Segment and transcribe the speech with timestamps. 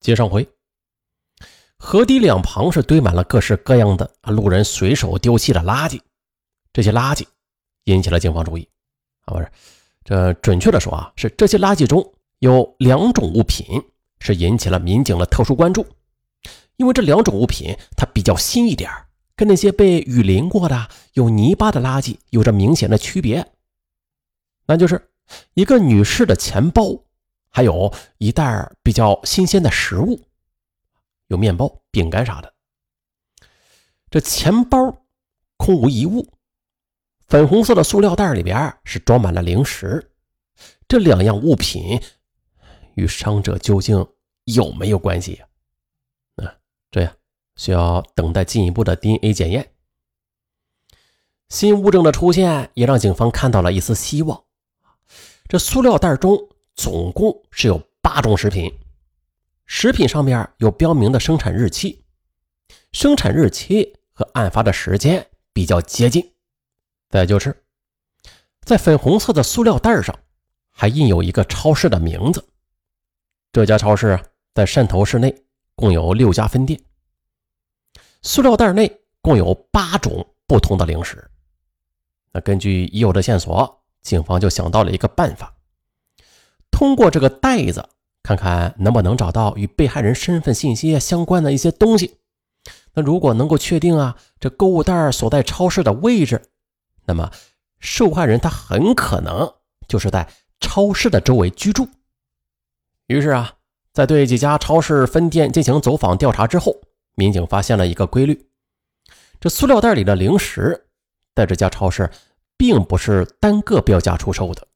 [0.00, 0.48] 接上回，
[1.76, 6.00] 河堤两旁是堆满了各式各样的路人随手丢弃的垃圾，
[6.72, 7.26] 这些垃圾
[7.84, 8.66] 引起了警方注意。
[9.26, 9.52] 啊，不是，
[10.02, 13.66] 这准确的说啊，是这些垃圾中有两种物品
[14.20, 15.86] 是引起了民警的特殊关注，
[16.76, 18.90] 因为这两种物品它比较新一点
[19.36, 23.46] 跟那些被雨淋过的有泥巴的垃圾有着明显的区别，
[24.64, 25.10] 那就是
[25.52, 27.04] 一个女士的钱包。
[27.52, 30.20] 还有一袋比较新鲜的食物，
[31.26, 32.54] 有面包、饼干啥的。
[34.08, 35.04] 这钱包
[35.56, 36.32] 空无一物，
[37.26, 40.12] 粉红色的塑料袋里边是装满了零食。
[40.86, 42.00] 这两样物品
[42.94, 44.06] 与伤者究竟
[44.44, 45.46] 有没有关系呀？
[46.36, 46.54] 啊，
[46.92, 47.12] 这样
[47.56, 49.72] 需要等待进一步的 DNA 检验。
[51.48, 54.44] 新物证的出现也让警方看到了一丝希望。
[55.48, 56.48] 这塑料袋中。
[56.80, 58.72] 总共是有八种食品，
[59.66, 62.02] 食品上面有标明的生产日期，
[62.90, 66.32] 生产日期和案发的时间比较接近。
[67.10, 67.64] 再就是，
[68.62, 70.18] 在粉红色的塑料袋上
[70.70, 72.42] 还印有一个超市的名字。
[73.52, 74.18] 这家超市
[74.54, 76.80] 在汕头市内共有六家分店。
[78.22, 81.30] 塑料袋内共有八种不同的零食。
[82.32, 85.54] 那根据已有的线索，警方就想到了一个办法。
[86.80, 87.86] 通过这个袋子，
[88.22, 92.16] 看看能不能找到与被害人身份信息相关的一些东西。
[92.94, 96.40] 那如果能够确定啊，这购物袋所在超市的位置，
[97.04, 97.30] 那么
[97.80, 99.52] 受害人他很可能
[99.88, 100.26] 就是在
[100.58, 101.86] 超市的周围居住。
[103.08, 103.52] 于是啊，
[103.92, 106.74] 在对几家超市分店进行走访调查之后，
[107.14, 108.46] 民警发现了一个规律：
[109.38, 110.86] 这塑料袋里的零食，
[111.34, 112.10] 在这家超市
[112.56, 114.66] 并不是单个标价出售的，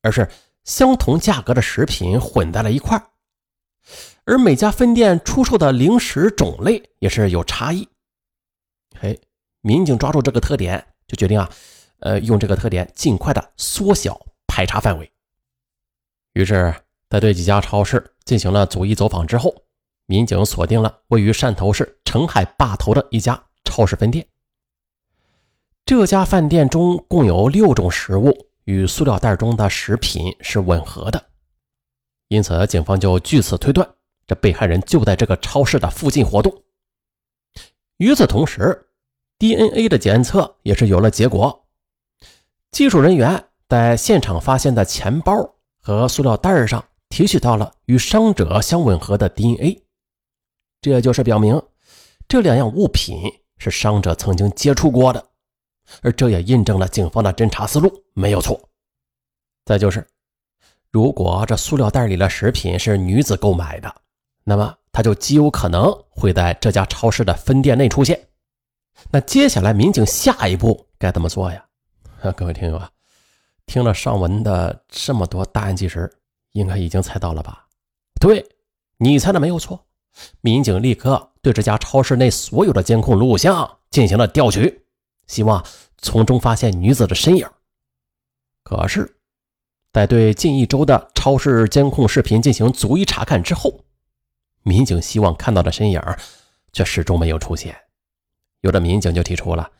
[0.00, 0.26] 而是。
[0.64, 3.02] 相同价格的食品混在了一块，
[4.24, 7.88] 而每家分店出售的零食种类也是有差异。
[8.98, 9.20] 嘿，
[9.60, 11.50] 民警抓住这个特点，就决定啊，
[11.98, 15.10] 呃，用这个特点尽快的缩小排查范围。
[16.34, 16.74] 于是，
[17.10, 19.54] 在对几家超市进行了逐一走访之后，
[20.06, 24.26] 民警锁定了位于汕头市澄海坝头的一家超市分店。
[25.84, 28.51] 这家饭店中共有六种食物。
[28.64, 31.24] 与塑料袋中的食品是吻合的，
[32.28, 33.88] 因此警方就据此推断，
[34.26, 36.62] 这被害人就在这个超市的附近活动。
[37.96, 38.88] 与此同时
[39.38, 41.66] ，DNA 的检测也是有了结果，
[42.70, 49.82] 技术人员在现场发现的钱包和塑料袋上提取到了与伤者相吻合的 DNA，
[50.80, 51.60] 这就是表明
[52.28, 53.16] 这两样物品
[53.58, 55.31] 是伤者曾经接触过的。
[56.00, 58.58] 而这也印证了警方的侦查思路没有错。
[59.64, 60.06] 再就是，
[60.90, 63.94] 如果这塑料袋里的食品是女子购买的，
[64.44, 68.28] 那么她就极有可能会在这家超市的分店内出现。
[69.10, 71.64] 那接下来民警下一步该怎么做呀？
[72.36, 72.90] 各位听友啊，
[73.66, 76.12] 听了上文的这么多大案纪实，
[76.52, 77.66] 应该已经猜到了吧？
[78.20, 78.44] 对，
[78.98, 79.84] 你猜的没有错。
[80.40, 84.81] 民警立刻对这家超市内所有的监控录像进行了调取。
[85.32, 85.64] 希望
[85.96, 87.48] 从中发现女子的身影。
[88.62, 89.16] 可是，
[89.90, 93.82] 在对近一周的超市监控视频进行逐一查看之后，
[94.62, 96.02] 民警希望看到的身影
[96.70, 97.74] 却始终没有出现。
[98.60, 99.70] 有的民警就提出了：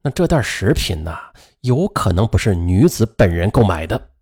[0.00, 1.14] 那这袋食品呢，
[1.60, 4.12] 有可能不是女子本人购买的，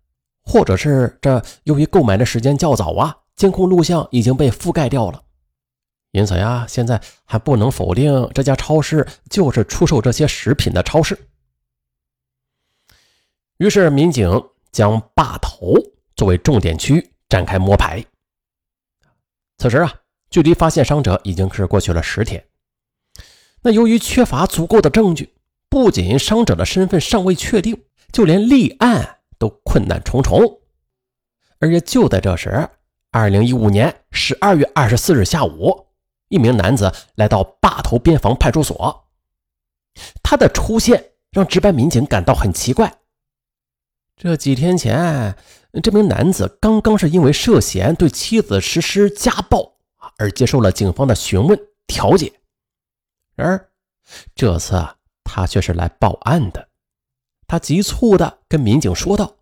[0.43, 5.23] 或者是这由于购买的时间较早啊，监控录像已经被覆盖掉了。
[6.11, 11.17] 因此呀，现在还不能否定这家超市就是出售这些食品的超市。
[13.57, 15.75] 于是，民警将坝头
[16.15, 18.03] 作为重点区展开摸排。
[19.57, 19.93] 此时啊，
[20.31, 22.43] 距离发现伤者已经是过去了十天。
[23.61, 25.35] 那由于缺乏足够的证据，
[25.69, 30.61] 不仅伤者的身份尚未确定，就连立案都困难重重。
[31.59, 32.67] 而且就在这时，
[33.11, 35.85] 二零一五年十二月二十四日下午。
[36.29, 39.05] 一名男子来到坝头边防派出所，
[40.23, 42.99] 他的出现让值班民警感到很奇怪。
[44.15, 45.35] 这几天前，
[45.83, 49.77] 这名男子刚刚是因为涉嫌对妻子实施家暴
[50.17, 52.33] 而接受了警方的询问调解，
[53.35, 53.69] 然而
[54.35, 54.87] 这次
[55.23, 56.67] 他却是来报案的。
[57.47, 59.37] 他急促地跟民警说道：“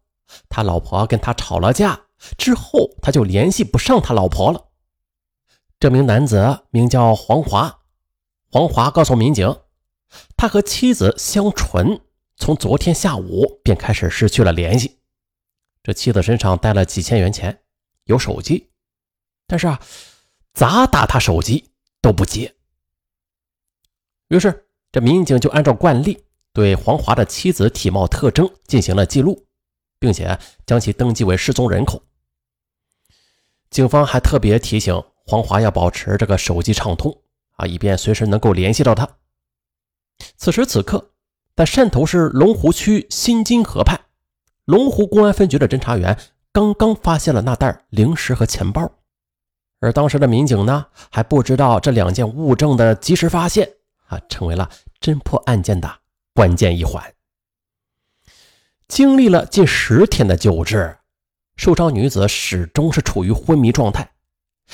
[0.47, 1.99] 他老婆跟他吵了架，
[2.37, 4.63] 之后他就联系不上他老婆了。”
[5.79, 7.81] 这名男子名叫黄华，
[8.49, 9.61] 黄华告诉民警，
[10.35, 12.01] 他和妻子香纯
[12.35, 14.99] 从昨天下午便开始失去了联系。
[15.83, 17.61] 这妻子身上带了几千元钱，
[18.05, 18.71] 有手机，
[19.45, 19.79] 但是啊，
[20.51, 21.69] 咋打他手机
[22.01, 22.55] 都不接。
[24.29, 29.45] 于是，这民警就按照惯例对黄华的妻子体貌特征进行了记录，
[29.99, 32.01] 并且将其登记为失踪人口。
[33.69, 37.21] 警方还特别提醒黄华要保持这个手机畅通
[37.57, 39.07] 啊，以便随时能够联系到他。
[40.37, 41.11] 此时此刻，
[41.53, 43.99] 在汕头市龙湖区新金河畔，
[44.63, 46.17] 龙湖公安分局的侦查员
[46.53, 48.89] 刚刚发现了那袋零食和钱包，
[49.81, 53.69] 而当时的民警呢，还不知道这两件物证的及时发现
[54.07, 54.69] 啊，成为了
[55.01, 55.99] 侦破案件的
[56.33, 57.03] 关键一环。
[58.87, 60.97] 经历了近十天的救治。
[61.57, 64.11] 受伤女子始终是处于昏迷状态，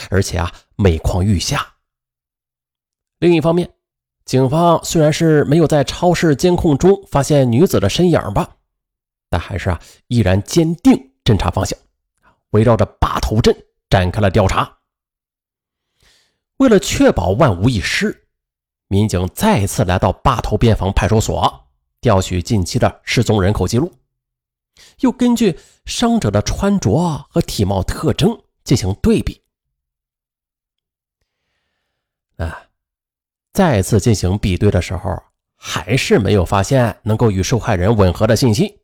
[0.10, 1.76] 而且啊每况愈下。
[3.20, 3.74] 另一方面，
[4.26, 8.58] 警方虽然是没有在超市监控中发现女子的身影吧，
[9.30, 11.78] 但还是啊依然坚定侦查方向，
[12.50, 13.56] 围绕着坝头镇
[13.90, 14.80] 展开了调查。
[16.58, 18.28] 为了确保万无一失，
[18.88, 21.68] 民警再次来到坝头边防派出所
[22.00, 23.92] 调取近期的失踪人口记录。
[25.00, 29.43] 又根据伤者的穿着和体貌特征进行对比，
[32.38, 32.68] 啊，
[33.54, 35.22] 再次进行比对的时候，
[35.56, 38.80] 还是没有发现能够与受害人吻合的信息。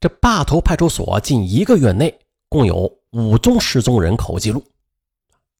[0.00, 2.18] 这坝头派出所近一个月内
[2.48, 4.64] 共有五宗失踪人口记录，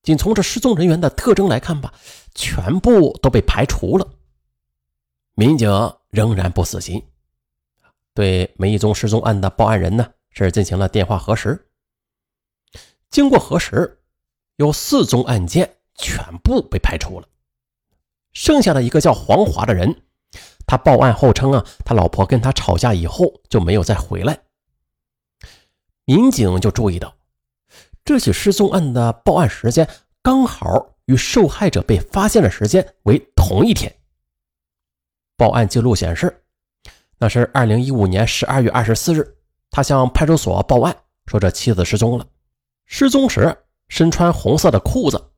[0.02, 1.92] 仅从这失踪人员的特征来看吧，
[2.34, 4.06] 全部都被排除了。
[5.34, 5.70] 民警
[6.10, 7.02] 仍然不死心。
[8.12, 11.66] 对每一宗失踪案的报案人呢，是进行了电话核实。
[13.10, 14.00] 经过核实，
[14.56, 17.28] 有四宗案件全部被排除了。
[18.32, 20.02] 剩下的一个叫黄华的人，
[20.66, 24.38] 他报案后称啊，他老婆跟他吵架以后就没有再回来。
[26.04, 27.14] 民警就注意到，
[28.04, 29.88] 这起失踪案的报案时间
[30.22, 33.94] 刚好与受害者被发现的时间为同一天。
[35.36, 36.40] 报案记录显示。
[37.16, 39.36] 那是二零一五年十二月二十四日，
[39.70, 40.94] 他向派出所报案
[41.26, 42.26] 说这妻子失踪了。
[42.86, 43.56] 失踪时
[43.88, 45.30] 身穿红色的裤子，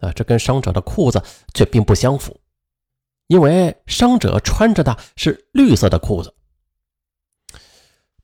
[0.00, 1.22] 啊，这跟伤者的裤子
[1.54, 2.40] 却并不相符，
[3.26, 6.34] 因为伤者穿着的是绿色的裤子。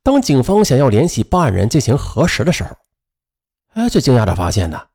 [0.02, 2.76] 当警方想要联系报案人进行核实的时候，
[3.75, 4.87] 哎，却惊讶的发现呢，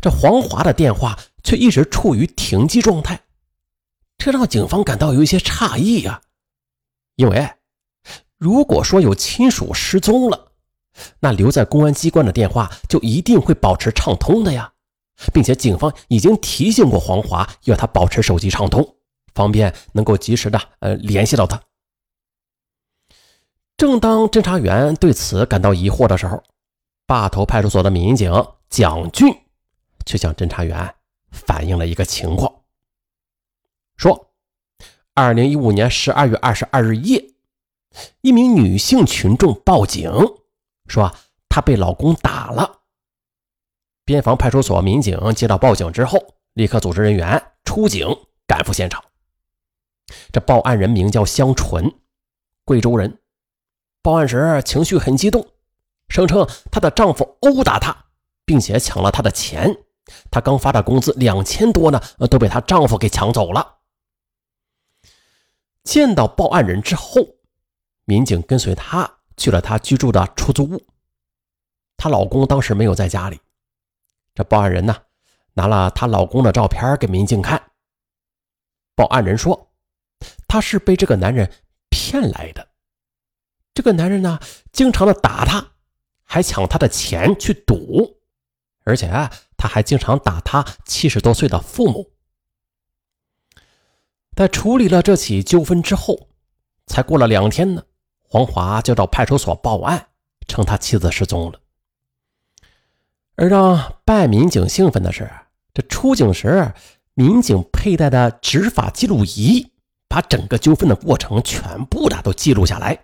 [0.00, 3.20] 这黄华的电话却一直处于停机状态，
[4.16, 6.22] 这让警方感到有一些诧异呀。
[7.16, 7.50] 因为，
[8.36, 10.52] 如果说有亲属失踪了，
[11.20, 14.72] 那留在公安机关的电话就一定会保持畅通的呀，
[15.32, 18.96] 并且警方已经提醒过黄华，要他保持手机畅通，
[19.34, 21.62] 方便能够及时的呃联系到他。
[23.76, 26.42] 正当侦查员对此感到疑惑的时候，
[27.06, 28.32] 坝头派出所的民警
[28.68, 29.34] 蒋俊
[30.04, 30.94] 却向侦查员
[31.30, 32.62] 反映了一个情况，
[33.96, 34.22] 说。
[35.18, 37.30] 二零一五年十二月二十二日夜，
[38.20, 40.12] 一名女性群众报警
[40.86, 41.10] 说
[41.48, 42.80] 她被老公打了。
[44.06, 48.06] 边防派出所民警接到报警之后，立刻组织人员出警
[48.46, 49.04] 赶赴现场。
[50.32, 51.92] 这报案人名叫香纯，
[52.64, 53.18] 贵州人。
[54.02, 55.44] 报案时情绪很激动，
[56.08, 57.96] 声称她的丈夫殴打她，
[58.44, 59.76] 并且抢了她的钱。
[60.30, 63.78] 她刚发的工资两千多呢，都被她丈夫给抢走了。
[65.82, 67.20] 见到报案人之后，
[68.04, 70.80] 民警跟随她去了她居住的出租屋。
[71.96, 73.40] 她老公当时没有在家里。
[74.36, 74.94] 这报案人呢，
[75.54, 77.70] 拿了她老公的照片给民警看。
[78.94, 79.72] 报案人说，
[80.46, 81.50] 她是被这个男人
[81.88, 82.68] 骗来的。
[83.72, 84.38] 这个男人呢，
[84.72, 85.72] 经常的打她，
[86.22, 88.18] 还抢她的钱去赌，
[88.84, 92.12] 而且啊他还经常打她七十多岁的父母。
[94.34, 96.28] 在处理了这起纠纷之后，
[96.86, 97.82] 才过了两天呢，
[98.22, 100.08] 黄华就到派出所报案，
[100.46, 101.58] 称他妻子失踪了。
[103.36, 105.30] 而让办案民警兴奋的是，
[105.72, 106.72] 这出警时
[107.14, 109.70] 民警佩戴的执法记录仪，
[110.08, 112.98] 把整个纠纷的过程全部的都记录下来。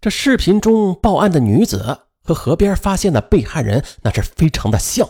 [0.00, 5.08] 这视频中报案的女子和河边发现的被害人，那是非常的像。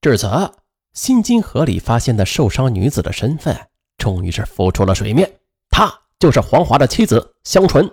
[0.00, 0.52] 至此，
[0.92, 3.68] 新津河里发现的受伤女子的身份。
[3.98, 5.40] 终于是浮出了水面，
[5.70, 7.90] 她就是黄华的妻子香纯，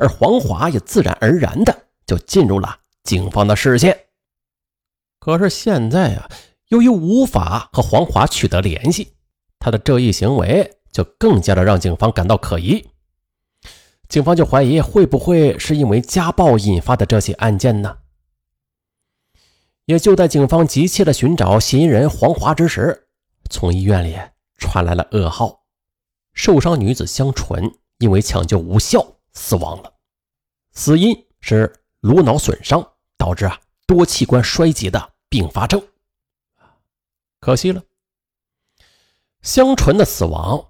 [0.00, 4.03] 而黄华也自然而然的就进入了警方的视线。
[5.24, 6.28] 可是现在啊，
[6.68, 9.14] 由于无法和黄华取得联系，
[9.58, 12.86] 他的这一行为就更加的让警方感到可疑。
[14.06, 17.96] 警方就怀疑会不会是因为家暴引发的这起案件呢？
[19.86, 23.06] 也就在警方急切的寻找嫌疑人黄华之时，
[23.48, 24.14] 从医院里
[24.58, 25.62] 传来了噩耗：
[26.34, 29.02] 受伤女子香纯因为抢救无效
[29.32, 29.90] 死亡了，
[30.74, 35.82] 死因是颅脑损伤导致啊多器官衰竭的并发症。
[37.40, 37.82] 可惜了，
[39.42, 40.64] 香纯的死亡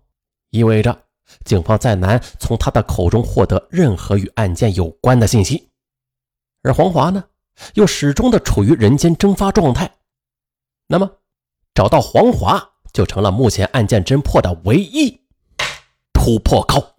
[0.48, 1.04] 意味着
[1.44, 5.68] 警方再难从她的口中获得任何与案件有关的信息，
[6.62, 7.22] 而黄华呢？
[7.74, 9.98] 又始终的处于人间蒸发状态，
[10.86, 11.18] 那么
[11.74, 15.20] 找到黄华就成了目前案件侦破的唯一
[16.14, 16.93] 突破口。